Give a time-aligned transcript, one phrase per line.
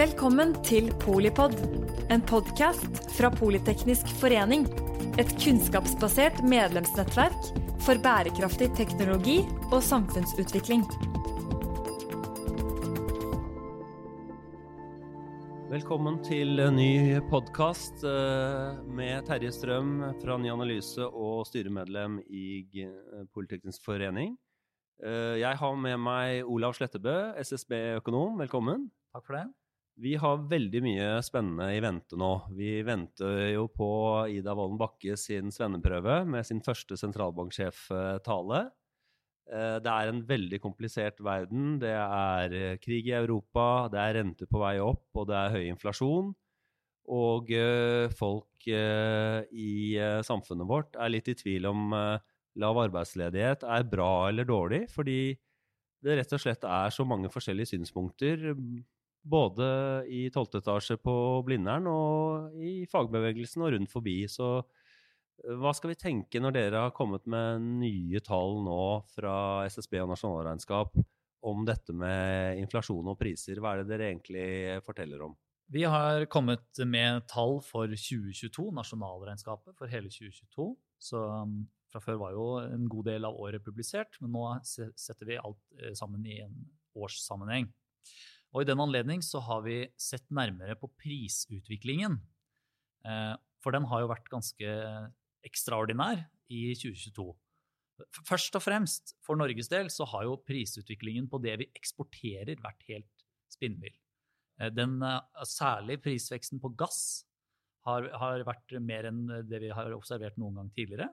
[0.00, 1.52] Velkommen til Polipod,
[2.08, 4.62] en podkast fra Politeknisk forening.
[5.20, 7.50] Et kunnskapsbasert medlemsnettverk
[7.84, 10.86] for bærekraftig teknologi og samfunnsutvikling.
[15.68, 18.00] Velkommen til en ny podkast
[18.88, 19.94] med Terje Strøm
[20.24, 22.64] fra Ny Analyse og styremedlem i
[23.36, 24.38] Politeknisk forening.
[25.04, 28.40] Eh, Jeg har med meg Olav Slettebø, SSB-økonom.
[28.40, 28.88] Velkommen.
[29.12, 29.50] Takk for det.
[29.98, 32.30] Vi har veldig mye spennende i vente nå.
[32.56, 33.88] Vi venter jo på
[34.32, 38.60] Ida Wolden Bakke sin svenneprøve med sin første sentralbanksjef-tale.
[39.50, 41.78] Eh, Det er en veldig komplisert verden.
[41.82, 45.54] Det er eh, krig i Europa, det er renter på vei opp, og det er
[45.56, 46.32] høy inflasjon.
[47.10, 51.94] Og eh, folk i samfunnet vårt er litt i tvil om
[52.60, 55.32] lav arbeidsledighet er bra eller dårlig, fordi
[56.04, 58.44] det rett og slett er så mange forskjellige synspunkter,
[59.22, 59.66] både
[60.08, 61.14] i tolvte etasje på
[61.46, 64.16] Blindern og i fagbevegelsen og rundt forbi.
[64.30, 68.82] Så eh, hva skal vi tenke når dere har kommet med nye tall nå
[69.14, 71.00] fra SSB og nasjonalregnskap
[71.50, 73.60] om dette med inflasjon og priser?
[73.60, 75.36] Hva er det dere egentlig forteller om?
[75.70, 80.66] Vi har kommet med tall for 2022, nasjonalregnskapet for hele 2022.
[80.98, 81.60] Så um,
[81.92, 85.60] fra før var jo en god del av året publisert, men nå setter vi alt
[85.78, 86.56] eh, sammen i en
[86.98, 87.70] årssammenheng.
[88.50, 92.18] Og i den anledning så har vi sett nærmere på prisutviklingen.
[93.06, 94.72] Eh, For den har jo vært ganske
[95.46, 97.28] ekstraordinær i 2022.
[98.24, 102.86] Først og fremst for Norges del så har jo prisutviklingen på det vi eksporterer vært
[102.88, 103.94] helt spinnvill.
[104.58, 107.24] Eh, Den, eh, særlig prisveksten på gass
[107.86, 111.08] har, har vært mer enn det vi har observert noen gang tidligere.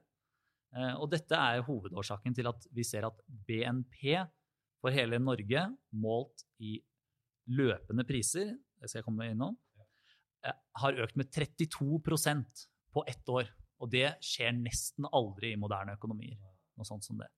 [0.99, 4.19] Og dette er hovedårsaken til at vi ser at BNP
[4.81, 5.61] for hele Norge,
[5.95, 6.75] målt i
[7.47, 9.57] løpende priser, det skal jeg komme innom,
[10.45, 13.49] eh, har økt med 32% på ett år.
[13.81, 16.37] Og det skjer nesten aldri i moderne økonomier.
[16.77, 17.29] Noe sånt som det.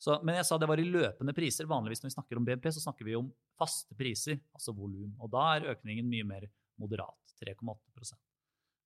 [0.00, 1.68] Så, men jeg sa det var i løpende priser.
[1.68, 5.12] Vanligvis når vi snakker om BNP, så snakker vi om faste priser, altså volum.
[5.20, 6.46] Og da er økningen mye mer
[6.80, 8.16] moderat, 3,8%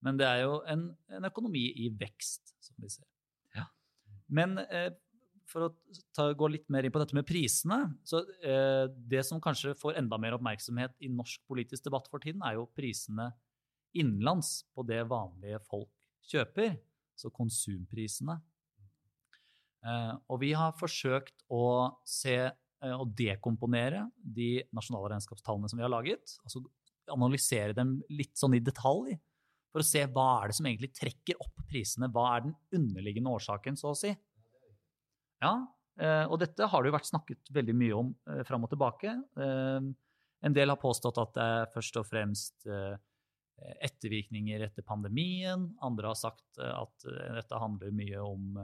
[0.03, 3.07] Men det er jo en, en økonomi i vekst, som vi ser.
[4.33, 4.91] Men eh,
[5.51, 5.71] for å
[6.17, 9.99] ta, gå litt mer inn på dette med prisene så eh, Det som kanskje får
[10.01, 13.31] enda mer oppmerksomhet i norsk politisk debatt for tiden, er jo prisene
[13.95, 15.93] innenlands på det vanlige folk
[16.31, 16.75] kjøper.
[17.15, 18.41] Så konsumprisene.
[19.87, 21.67] Eh, og vi har forsøkt å
[22.09, 26.35] se eh, og dekomponere de nasjonale regnskapstallene som vi har laget.
[26.43, 26.65] Altså
[27.13, 29.15] analysere dem litt sånn i detalj.
[29.75, 32.11] For å se hva er det som egentlig trekker opp prisene.
[32.15, 34.13] Hva er den underliggende årsaken, så å si.
[35.45, 35.53] Ja,
[36.01, 39.13] eh, og dette har det jo vært snakket veldig mye om eh, fram og tilbake.
[39.37, 39.91] Eh,
[40.45, 42.67] en del har påstått at det er først og fremst
[43.87, 45.71] ettervirkninger etter pandemien.
[45.87, 48.59] Andre har sagt at dette handler mye om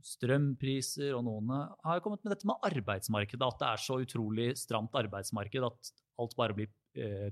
[0.00, 1.52] strømpriser, og noen
[1.84, 3.44] har kommet med dette med arbeidsmarkedet.
[3.44, 5.92] At det er så utrolig stramt arbeidsmarked at
[6.22, 6.72] alt bare blir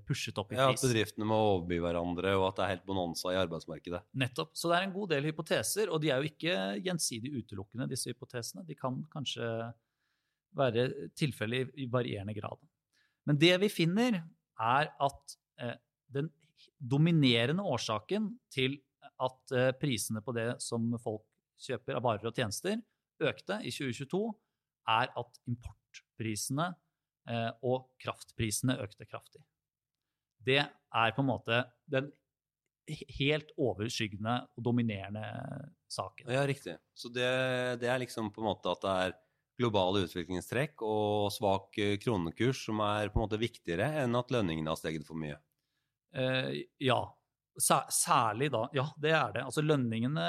[0.07, 0.61] pushet opp i pris.
[0.61, 4.01] Ja, At bedriftene må overby hverandre, og at det er helt bonanza i arbeidsmarkedet.
[4.19, 4.53] Nettopp.
[4.59, 8.11] Så det er en god del hypoteser, og de er jo ikke gjensidig utelukkende, disse
[8.11, 8.67] hypotesene.
[8.67, 9.47] De kan kanskje
[10.59, 10.87] være
[11.19, 12.61] tilfellet i, varierende grad.
[13.29, 14.21] Men det vi finner,
[14.63, 15.77] er at eh,
[16.13, 16.29] den
[16.79, 18.77] dominerende årsaken til
[19.23, 21.25] at eh, prisene på det som folk
[21.63, 22.81] kjøper av varer og tjenester,
[23.23, 24.23] økte i 2022,
[24.91, 26.73] er at importprisene
[27.31, 29.45] eh, og kraftprisene økte kraftig.
[30.47, 32.11] Det er på en måte den
[33.19, 35.23] helt overskyggende og dominerende
[35.93, 36.31] saken.
[36.35, 36.75] Ja, riktig.
[36.99, 37.29] Så det,
[37.81, 39.15] det er liksom på en måte at det er
[39.61, 44.73] globale utviklingstrekk og svak eh, kronekurs som er på en måte viktigere enn at lønningene
[44.73, 45.37] har steget for mye.
[46.17, 47.01] Eh, ja.
[47.61, 48.65] Sæ- Særlig da.
[48.75, 49.45] Ja, det er det.
[49.47, 50.27] Altså lønningene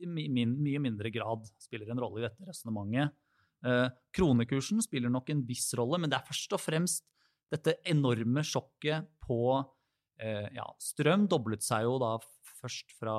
[0.00, 3.12] i min, mye mindre grad spiller en rolle i dette resonnementet.
[3.66, 7.04] Eh, kronekursen spiller nok en viss rolle, men det er først og fremst
[7.50, 9.40] dette enorme sjokket på
[10.20, 12.14] eh, ja, strøm doblet seg jo da
[12.60, 13.16] først fra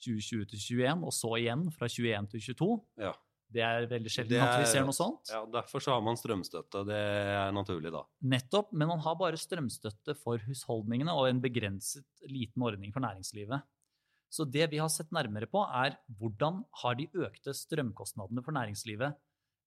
[0.00, 2.78] 2020 til 2021, og så igjen fra 2021 til 2022.
[3.04, 3.12] Ja.
[3.50, 5.26] Det er veldig sjelden er, at vi er- ser noe sånt.
[5.32, 6.84] Ja, Derfor så har man strømstøtte.
[6.86, 8.04] Det er naturlig, da.
[8.22, 13.60] Nettopp, men man har bare strømstøtte for husholdningene og en begrenset liten ordning for næringslivet.
[14.30, 19.16] Så det vi har sett nærmere på, er hvordan har de økte strømkostnadene for næringslivet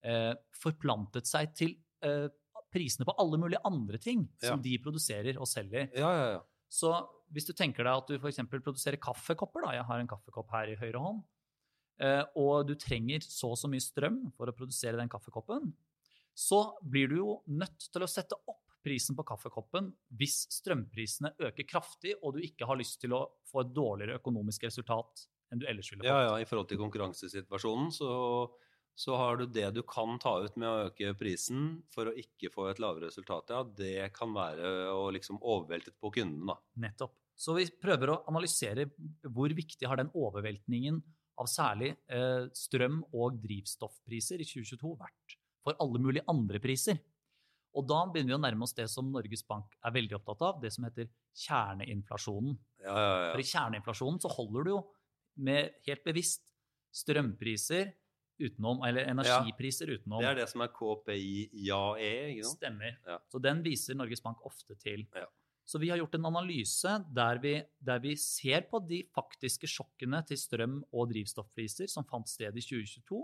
[0.08, 1.76] eh, forplantet seg til
[2.08, 2.30] eh,
[2.74, 5.90] prisene på alle mulige andre ting som de produserer og selger.
[5.98, 6.42] Ja, ja, ja.
[6.74, 6.92] Så
[7.34, 8.42] hvis du tenker deg at du f.eks.
[8.50, 11.22] produserer kaffekopper, da, jeg har en kaffekopp her i høyre hånd,
[12.02, 15.72] eh, og du trenger så og så mye strøm for å produsere den kaffekoppen,
[16.34, 21.68] så blir du jo nødt til å sette opp prisen på kaffekoppen hvis strømprisene øker
[21.70, 25.68] kraftig, og du ikke har lyst til å få et dårligere økonomisk resultat enn du
[25.70, 26.10] ellers ville fått.
[26.10, 28.10] Ja, ja, i forhold til konkurransesituasjonen så,
[28.96, 32.52] så har du det du kan ta ut med å øke prisen for å ikke
[32.54, 33.50] få et lavere resultat.
[33.50, 36.60] Ja, det kan være å liksom overvelte på kunden, da.
[36.86, 37.16] Nettopp.
[37.34, 38.86] Så vi prøver å analysere
[39.26, 41.00] hvor viktig har den overveltningen
[41.42, 47.00] av særlig eh, strøm- og drivstoffpriser i 2022 vært for alle mulige andre priser.
[47.74, 50.60] Og da begynner vi å nærme oss det som Norges Bank er veldig opptatt av,
[50.62, 51.10] det som heter
[51.48, 52.54] kjerneinflasjonen.
[52.84, 53.32] Ja, ja, ja.
[53.34, 54.82] For i kjerneinflasjonen så holder du jo
[55.42, 56.46] med helt bevisst
[56.94, 57.90] strømpriser
[58.42, 60.22] utenom, eller energipriser utenom.
[60.24, 62.60] Det er det som er KPI-ja-E, ikke sant?
[62.60, 62.98] Stemmer.
[63.08, 63.18] Ja.
[63.32, 65.06] Så den viser Norges Bank ofte til.
[65.16, 65.28] Ja.
[65.64, 70.20] Så vi har gjort en analyse der vi, der vi ser på de faktiske sjokkene
[70.28, 73.22] til strøm- og drivstoffpriser som fant sted i 2022,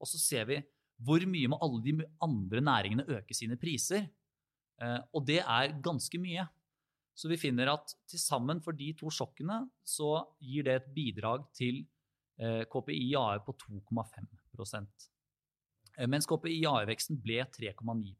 [0.00, 0.60] og så ser vi
[1.04, 4.04] hvor mye må alle de andre næringene øke sine priser.
[4.82, 6.44] Eh, og det er ganske mye.
[7.14, 11.46] Så vi finner at til sammen for de to sjokkene så gir det et bidrag
[11.54, 11.84] til
[12.66, 14.86] KPI-AE på 2,5
[15.98, 18.14] eh, Mens KPI-AE-veksten ble 3,9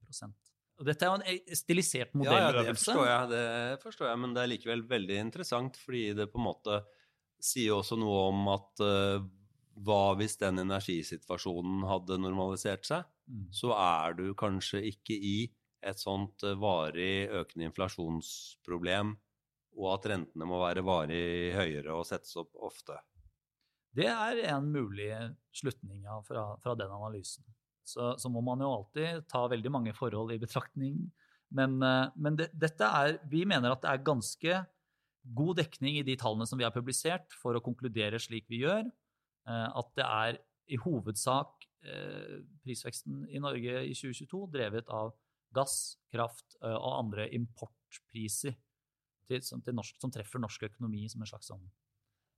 [0.75, 4.21] og Dette er jo en stilisert stilisert Ja, ja, det forstår jeg, det forstår jeg,
[4.25, 6.81] men det er likevel veldig interessant, fordi det på en måte
[7.45, 9.27] sier også noe om at uh,
[9.87, 13.07] hva hvis den energisituasjonen hadde normalisert seg?
[13.31, 13.47] Mm.
[13.55, 15.37] Så er du kanskje ikke i
[15.85, 19.15] et sånt eh, varig økende inflasjonsproblem,
[19.75, 22.97] og at rentene må være varig høyere og settes opp ofte.
[23.95, 25.11] Det er en mulig
[25.55, 27.45] slutning fra, fra den analysen.
[27.85, 30.97] Så, så må man jo alltid ta veldig mange forhold i betraktning.
[31.55, 34.63] Men, eh, men det, dette er, vi mener at det er ganske
[35.37, 38.89] god dekning i de tallene som vi har publisert, for å konkludere slik vi gjør.
[39.49, 40.41] eh, At det er
[40.73, 45.13] i hovedsak eh, prisveksten i Norge i 2022 drevet av
[45.55, 48.57] gass, kraft og andre importpriser
[49.29, 51.63] til, som, til norsk, som treffer norsk økonomi som en slags sånn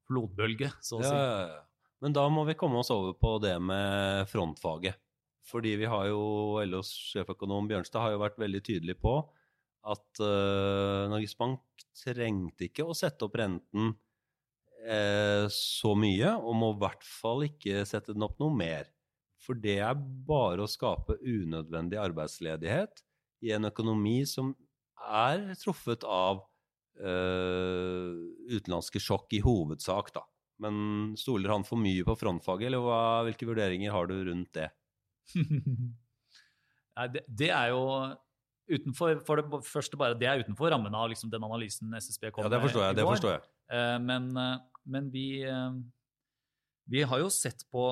[0.06, 1.14] flodbølge, så å si.
[1.14, 1.62] ja.
[2.04, 4.98] Men da må vi komme oss over på det med frontfaget.
[5.46, 9.20] Fordi vi har jo, LOs sjeføkonom Bjørnstad har jo vært veldig tydelig på
[9.86, 16.72] at uh, Norges Bank trengte ikke å sette opp renten uh, så mye, og må
[16.74, 18.90] i hvert fall ikke sette den opp noe mer.
[19.38, 19.94] For det er
[20.26, 23.04] bare å skape unødvendig arbeidsledighet
[23.46, 24.50] i en økonomi som
[25.06, 26.42] er truffet av
[26.96, 30.22] utenlandske sjokk i hovedsak, da.
[30.64, 34.70] Men stoler han for mye på frontfaget, eller hva, hvilke vurderinger har du rundt det?
[36.96, 37.82] Nei, det, det er jo
[38.66, 42.46] utenfor for det første bare, det er utenfor rammen av liksom, den analysen SSB kom
[42.46, 42.99] Ja, det forstår med jeg.
[42.99, 43.46] det forstår jeg.
[43.76, 45.78] Eh, men, eh, men vi, eh,
[46.90, 47.88] vi har jo sett på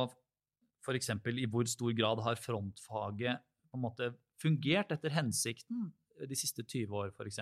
[0.84, 1.10] f.eks.
[1.10, 4.10] i hvor stor grad har frontfaget på en måte
[4.40, 5.90] fungert etter hensikten
[6.28, 7.40] de siste 20 år, f.eks.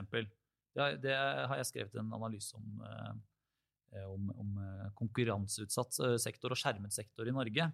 [0.73, 6.55] Det, det har jeg skrevet en analyse om, eh, om, om eh, konkurranseutsatt eh, sektor
[6.55, 7.69] og skjermet sektor i Norge.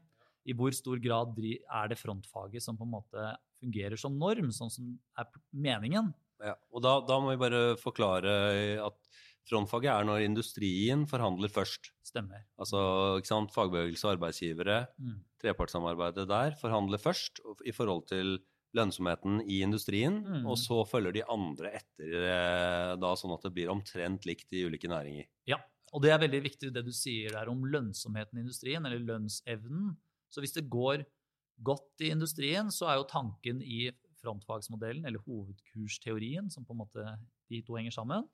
[0.49, 3.29] I hvor stor grad er det frontfaget som på en måte
[3.61, 6.13] fungerer som norm, sånn som er meningen?
[6.43, 8.33] Ja, og da, da må vi bare forklare
[8.81, 8.99] at
[9.49, 11.91] frontfaget er når industrien forhandler først.
[12.07, 12.45] Stemmer.
[12.61, 12.81] Altså
[13.19, 15.19] ikke sant, fagbevegelse og arbeidsgivere, Mm.
[15.43, 18.39] trepartssamarbeidet der, forhandler først i forhold til
[18.77, 20.47] lønnsomheten i industrien, Mm.
[20.47, 24.65] og så følger de andre etter eh, da, sånn at det blir omtrent likt i
[24.69, 25.27] ulike næringer.
[25.49, 25.57] Ja,
[25.93, 29.97] og det er veldig viktig det du sier der om lønnsomheten i industrien, eller lønnsevnen.
[30.29, 31.07] Så hvis det går
[31.65, 33.89] godt i industrien, så er jo tanken i
[34.21, 37.05] frontfagsmodellen, eller hovedkursteorien, som på en måte
[37.49, 38.27] de to henger sammen,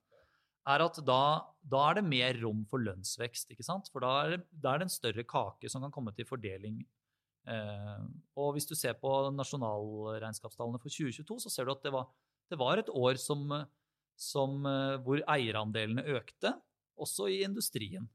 [0.67, 3.91] er at da, da er det mer rom for lønnsvekst, ikke sant?
[3.93, 6.81] For da er, det, da er det en større kake som kan komme til fordeling.
[7.47, 8.05] Eh,
[8.41, 12.09] og hvis du ser på nasjonalregnskapstallene for 2022, så ser du at det var,
[12.51, 13.47] det var et år som,
[14.17, 16.55] som, eh, hvor eierandelene økte,
[17.01, 18.07] også i industrien.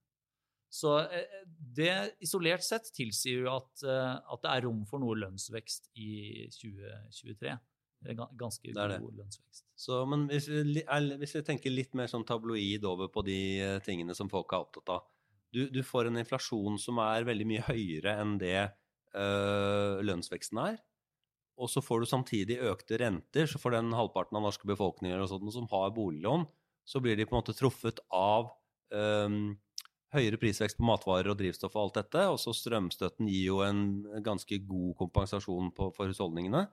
[0.71, 1.41] Så eh,
[1.75, 1.91] det
[2.25, 7.55] isolert sett tilsier jo at, at det er rom for noe lønnsvekst i 2023.
[7.99, 8.71] Det er ga- ganske
[9.01, 9.65] god lønnsvekst.
[9.75, 13.39] Så, men hvis vi, er- hvis vi tenker litt mer sånn tabloid over på de
[13.85, 15.07] tingene som folk er opptatt av.
[15.51, 18.69] Du, du får en inflasjon som er veldig mye høyere enn det
[19.13, 20.75] lønnsveksten er.
[21.59, 25.49] Og så får du samtidig økte renter, så for den halvparten av norske befolkninger sånt,
[25.51, 26.45] som har boliglån,
[26.87, 28.47] så blir de på en måte truffet av
[28.95, 29.57] um,
[30.15, 32.25] høyere prisvekst på matvarer og drivstoff og alt dette.
[32.31, 33.81] Og så strømstøtten gir jo en
[34.25, 36.65] ganske god kompensasjon på, for husholdningene.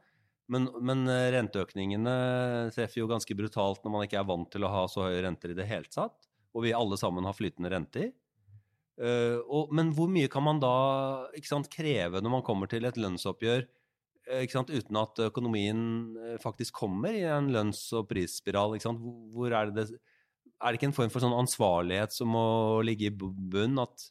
[0.52, 2.14] Men, men eh, renteøkningene
[2.74, 5.52] treffer jo ganske brutalt når man ikke er vant til å ha så høye renter
[5.52, 6.28] i det hele tatt.
[6.54, 8.12] Og vi alle sammen har flytende renter.
[8.96, 10.70] Eh, og, men hvor mye kan man da
[11.44, 13.66] sant, kreve når man kommer til et lønnsoppgjør
[14.32, 18.76] eh, sant, uten at økonomien eh, faktisk kommer i en lønns- og prisspiral.
[18.80, 23.76] Er det, er det ikke en form for sånn ansvarlighet som må ligge i bunn?
[23.82, 24.08] At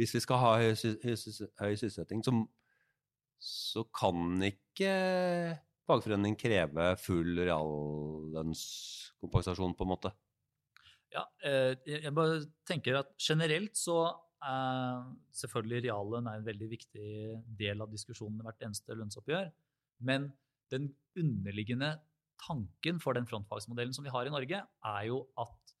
[0.00, 2.32] hvis vi skal ha høy, høy, høy sysselsetting, så,
[3.44, 4.88] så kan ikke
[5.84, 10.16] fagforening kreve full reallønnskompensasjon, på en måte?
[11.14, 11.22] Ja,
[11.86, 13.98] jeg bare tenker at generelt så
[14.44, 15.04] er
[15.38, 17.10] selvfølgelig reallønn en veldig viktig
[17.58, 19.46] del av diskusjonen i hvert eneste lønnsoppgjør.
[20.04, 20.28] Men
[20.72, 21.94] den underliggende
[22.44, 25.74] tanken for den frontfagsmodellen som vi har i Norge, er jo at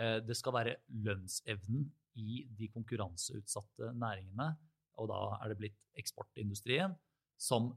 [0.00, 1.86] eh, det skal være lønnsevnen
[2.18, 4.50] i de konkurranseutsatte næringene,
[4.98, 6.96] og da er det blitt eksportindustrien,
[7.38, 7.70] som,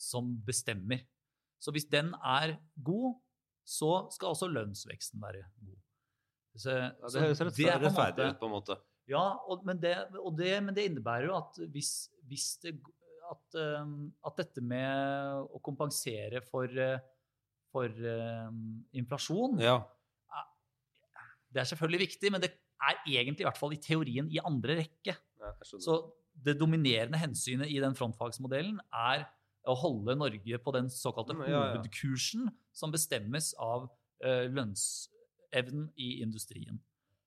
[0.00, 1.04] som bestemmer.
[1.62, 3.20] Så hvis den er god,
[3.64, 5.78] så skal også lønnsveksten være god.
[6.54, 8.76] Så, ja, det høres rettferdig ut, på en måte.
[9.10, 11.92] Ja, og, men, det, og det, men, det, innebærer jo at hvis,
[12.30, 12.76] hvis det,
[13.30, 16.96] at, um, at, dette med å kompensere for, uh,
[17.74, 19.80] for um, inflasjon ja.
[21.54, 22.50] Det er selvfølgelig viktig, men det
[22.82, 25.12] er egentlig, i hvert fall i teorien, i andre rekke.
[25.14, 26.00] Ja, Så
[26.34, 29.28] det dominerende hensynet i den frontfagsmodellen er
[29.70, 34.46] å holde Norge på den såkalte hovedkursen som bestemmes av uh,
[35.54, 36.80] lønnsevnen i industrien.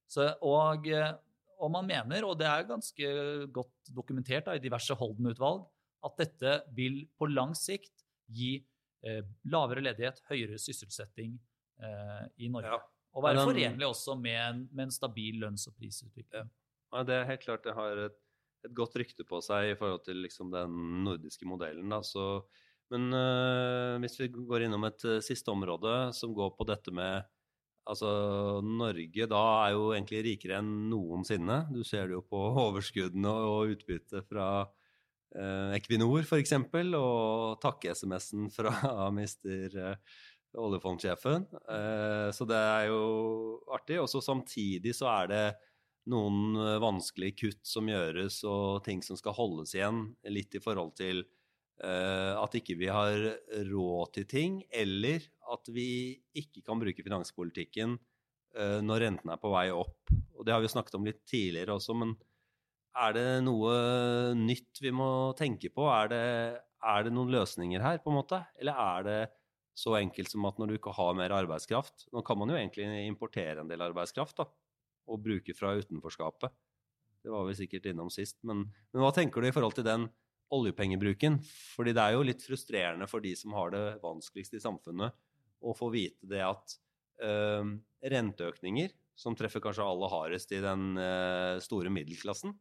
[0.07, 1.15] Så, og, uh,
[1.59, 3.07] og man mener, og det er ganske
[3.51, 5.65] godt dokumentert da, i diverse Holden-utvalg,
[6.05, 8.59] at dette vil på lang sikt gi
[9.03, 11.33] eh, lavere ledighet, høyere sysselsetting
[11.81, 12.75] eh, i Norge.
[12.75, 12.79] Ja.
[13.17, 16.45] Og være den, forenlig også med en, med en, stabil lønns- og prisutvikling.
[16.45, 16.77] Ja.
[16.93, 17.03] ja.
[17.07, 18.19] det er helt klart det har et,
[18.67, 21.89] et, godt rykte på seg i forhold til liksom, den nordiske modellen.
[21.89, 22.03] Da.
[22.05, 22.27] Så,
[22.93, 27.25] men øh, hvis vi går innom et uh, siste område som går på dette med
[27.87, 28.09] Altså,
[28.65, 31.61] Norge da er jo egentlig rikere enn noensinne.
[31.71, 34.47] Du ser det jo på overskuddene og utbyttet fra
[35.35, 36.55] eh, Equinor f.eks.
[36.99, 38.73] Og takke-SMS-en fra
[39.17, 40.19] mister eh,
[40.57, 41.47] oljefondsjefen.
[41.77, 43.01] Eh, så det er jo
[43.71, 44.01] artig.
[44.03, 45.45] Og så samtidig så er det
[46.07, 51.25] noen vanskelige kutt som gjøres, og ting som skal holdes igjen, litt i forhold til
[51.83, 53.25] eh, at ikke vi har
[53.67, 59.51] råd til ting, eller at vi ikke kan bruke finanspolitikken uh, når renten er på
[59.53, 60.11] vei opp.
[60.37, 62.15] Og det har vi snakket om litt tidligere også, men
[62.97, 63.73] er det noe
[64.37, 65.85] nytt vi må tenke på?
[65.91, 66.23] Er det,
[66.81, 68.41] er det noen løsninger her, på en måte?
[68.57, 69.19] Eller er det
[69.77, 72.87] så enkelt som at når du ikke har mer arbeidskraft Nå kan man jo egentlig
[73.05, 74.47] importere en del arbeidskraft da,
[75.07, 76.53] og bruke fra utenforskapet.
[77.21, 78.39] Det var vi sikkert innom sist.
[78.47, 80.07] Men, men hva tenker du i forhold til den
[80.53, 81.37] oljepengebruken?
[81.75, 85.15] Fordi det er jo litt frustrerende for de som har det vanskeligst i samfunnet,
[85.61, 86.77] å få vite det at
[87.23, 87.65] uh,
[88.03, 92.53] renteøkninger, som treffer kanskje aller hardest i den uh, store middelklassen,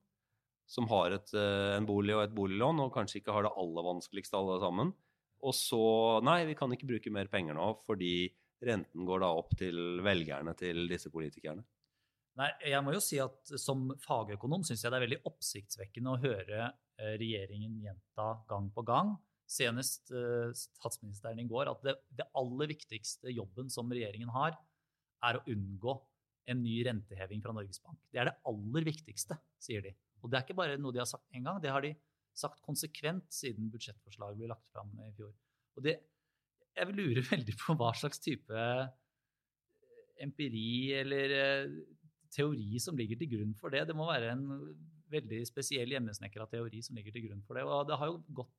[0.66, 3.88] som har et, uh, en bolig og et boliglån, og kanskje ikke har det aller
[3.90, 4.94] vanskeligste alle sammen,
[5.46, 5.84] og så
[6.24, 8.30] Nei, vi kan ikke bruke mer penger nå fordi
[8.64, 11.60] renten går da opp til velgerne til disse politikerne.
[12.40, 16.20] Nei, jeg må jo si at Som fagøkonom syns jeg det er veldig oppsiktsvekkende å
[16.24, 16.66] høre
[17.20, 19.12] regjeringen gjenta gang på gang
[19.46, 24.56] senest uh, statsministeren i går, at det, det, aller viktigste jobben som regjeringen har,
[25.26, 25.94] er å unngå
[26.50, 27.98] en ny renteheving fra Norges Bank.
[28.12, 29.94] Det er det aller viktigste, sier de.
[30.22, 31.94] Og det er ikke bare noe de har sagt én gang, det har de
[32.36, 35.32] sagt konsekvent siden budsjettforslaget ble lagt fram i fjor.
[35.76, 35.96] Og det,
[36.76, 38.84] jeg lurer veldig på hva slags type eh,
[40.26, 41.78] empiri eller uh,
[42.32, 43.86] teori som ligger til grunn for det.
[43.88, 44.46] Det må være en
[45.12, 47.66] veldig spesiell hjemmesnekra teori som ligger til grunn for det.
[47.66, 48.54] Og det har jo gått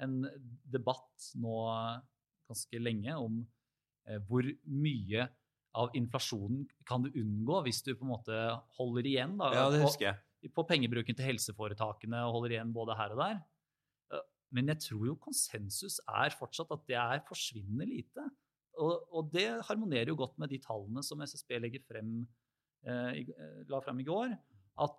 [0.00, 0.22] en
[0.72, 1.56] debatt nå
[2.48, 3.40] ganske lenge om
[4.08, 5.28] eh, hvor mye
[5.78, 8.42] av inflasjonen kan du unngå hvis du på en måte
[8.76, 10.20] holder igjen da, ja, det husker jeg.
[10.50, 13.40] På, på pengebruken til helseforetakene og holder igjen både her og der.
[14.12, 14.24] Eh,
[14.56, 18.26] men jeg tror jo konsensus er fortsatt at det er forsvinnende lite.
[18.80, 22.22] Og, og det harmonerer jo godt med de tallene som SSB legger frem,
[22.88, 24.36] eh, eh, la frem i går.
[24.82, 24.96] At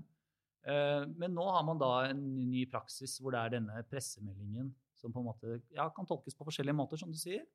[0.65, 5.13] Eh, men nå har man da en ny praksis hvor det er denne pressemeldingen som
[5.15, 7.45] på en måte ja, kan tolkes på forskjellige måter, som du sier.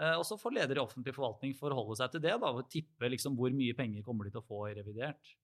[0.00, 3.10] Eh, og så får leder i offentlig forvaltning forholde seg til det da, og tippe
[3.12, 5.34] liksom hvor mye penger kommer de til å få i revidert.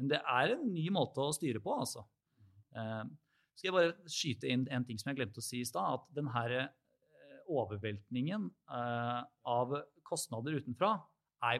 [0.00, 2.04] Men det er en ny måte å styre på, altså.
[3.62, 6.00] Eh, skal jeg bare skyte inn en ting som jeg glemte å si i stad.
[6.00, 6.72] At den her
[7.52, 9.72] overveltningen av
[10.06, 10.94] kostnader utenfra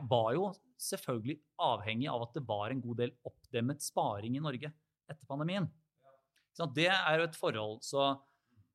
[0.07, 4.71] var jo selvfølgelig avhengig av at det var en god del oppdemmet sparing i Norge
[5.11, 5.67] etter pandemien.
[6.55, 7.79] Så det er jo et forhold.
[7.87, 8.07] Så,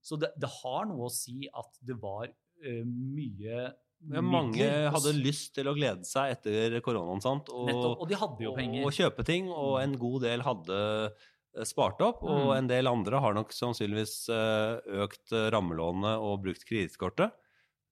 [0.04, 3.68] så det, det, har noe å si at det var uh, mye
[3.98, 7.50] ja, mange hadde lyst til å glede seg etter koronaen, sant?
[7.50, 8.84] Og, Nettopp, og de hadde jo penger.
[8.86, 11.26] Og kjøpe ting, og en god del hadde eh,
[11.68, 12.24] spart opp.
[12.26, 12.56] Og mm.
[12.58, 17.36] en del andre har nok sannsynligvis eh, økt rammelånet og brukt kredittkortet.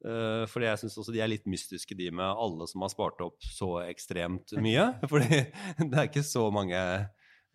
[0.05, 3.41] Fordi jeg syns også de er litt mystiske, de med alle som har spart opp
[3.41, 4.83] så ekstremt mye.
[5.09, 5.39] Fordi
[5.79, 6.77] det er ikke så mange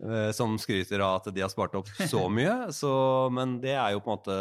[0.00, 2.70] Eh, som skryter av at de har spart opp så mye.
[2.72, 2.92] Så,
[3.34, 4.38] men det er jo på en måte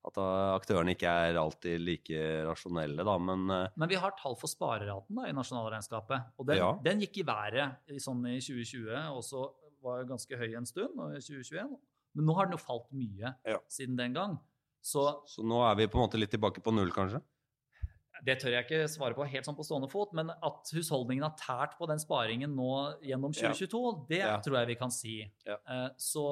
[0.00, 0.16] at
[0.56, 5.18] aktørene ikke er alltid like rasjonelle, da, men eh, Men vi har tall for spareraten
[5.18, 6.70] da, i nasjonalregnskapet, og den, ja.
[6.84, 9.44] den gikk i været sånn i 2020, og så
[9.84, 11.74] var ganske høy en stund, og i 2021.
[12.18, 13.58] Men nå har den jo falt mye ja.
[13.70, 14.38] siden den gang.
[14.82, 17.20] Så, så nå er vi på en måte litt tilbake på null, kanskje?
[18.24, 21.36] Det tør jeg ikke svare på helt sånn på stående fot, men at husholdningen har
[21.40, 22.72] tært på den sparingen nå
[23.06, 23.92] gjennom 2022, ja.
[24.10, 24.34] det ja.
[24.44, 25.14] tror jeg vi kan si.
[25.48, 26.26] Eh, så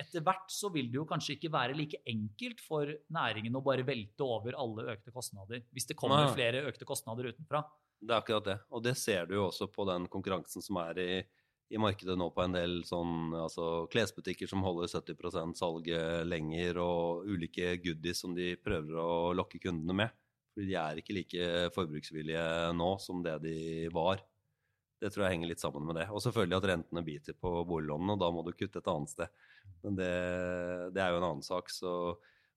[0.00, 3.84] etter hvert så vil det jo kanskje ikke være like enkelt for næringen å bare
[3.86, 6.32] velte over alle økte kostnader, hvis det kommer Nei.
[6.36, 7.62] flere økte kostnader utenfra.
[7.96, 11.00] Det er akkurat det, og det ser du jo også på den konkurransen som er
[11.00, 11.10] i,
[11.68, 17.26] i markedet nå på en del sånn, altså klesbutikker som holder 70% salget lenger, og
[17.26, 20.14] ulike goodies som de prøver å lokke kundene med.
[20.54, 22.46] Fordi de er ikke like forbruksvillige
[22.78, 23.56] nå som det de
[23.92, 24.22] var.
[25.02, 26.06] Det tror jeg henger litt sammen med det.
[26.08, 29.44] Og selvfølgelig at rentene biter på boliglånene, og da må du kutte et annet sted.
[29.82, 30.14] Men det,
[30.96, 31.68] det er jo en annen sak.
[31.74, 31.90] Så.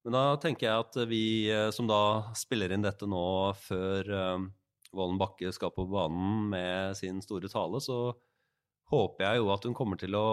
[0.06, 3.26] Men da tenker jeg at vi eh, som da spiller inn dette nå
[3.60, 4.48] før um,
[4.95, 8.13] Vollen Bakke skal på banen med sin store tale, så
[8.89, 10.28] håper jeg jo at hun kommer til å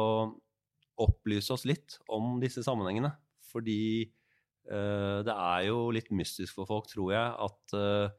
[1.03, 3.13] opplyse oss litt om disse sammenhengene.
[3.51, 3.81] Fordi
[4.71, 8.15] uh, det er jo litt mystisk for folk, tror jeg, at uh,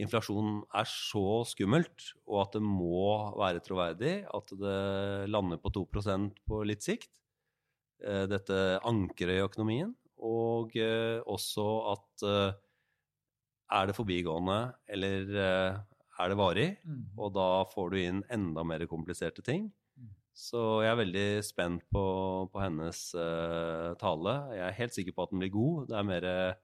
[0.00, 4.80] inflasjon er så skummelt, og at det må være troverdig, at det
[5.32, 7.12] lander på 2% på litt sikt.
[8.04, 9.94] Uh, dette ankeret i økonomien.
[10.26, 10.72] Og
[11.28, 14.54] også at er det forbigående,
[14.88, 15.26] eller
[16.20, 16.68] er det varig?
[16.86, 17.02] Mm.
[17.20, 19.68] Og da får du inn enda mer kompliserte ting.
[20.36, 22.04] Så jeg er veldig spent på,
[22.52, 24.34] på hennes uh, tale.
[24.52, 25.86] Jeg er helt sikker på at den blir god.
[25.88, 26.58] Det er mer uh,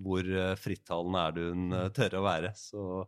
[0.00, 2.54] hvor uh, frittalende er det hun uh, tør å være.
[2.56, 3.04] Så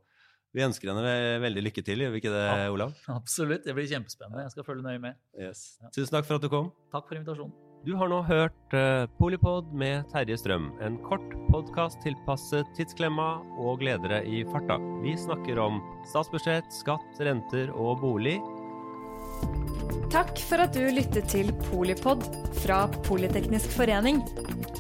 [0.52, 2.92] vi ønsker henne veldig lykke til, gjør vi ikke det, Olav?
[3.16, 3.64] Absolutt.
[3.64, 4.44] Det blir kjempespennende.
[4.44, 5.20] Jeg skal følge nøye med.
[5.33, 5.78] Yes.
[5.81, 5.94] Ja.
[5.96, 6.74] Tusen takk for at du kom.
[6.92, 7.71] Takk for invitasjonen.
[7.82, 8.74] Du har nå hørt
[9.18, 10.68] Polipod med Terje Strøm.
[10.86, 14.76] En kort podkast tilpasset tidsklemma og gledere i farta.
[15.02, 18.36] Vi snakker om statsbudsjett, skatt, renter og bolig
[20.12, 22.22] Takk for at du lyttet til Polipod
[22.60, 24.20] fra Politeknisk forening.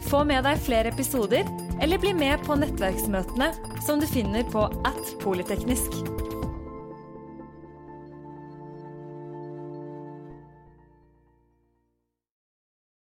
[0.06, 1.48] Få med deg flere episoder,
[1.80, 3.48] eller bli med på nettverksmøtene
[3.86, 6.02] som du finner på at polyteknisk.